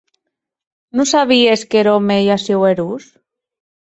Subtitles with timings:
[0.95, 3.05] Non sabies qu’er òme ei aciu erós?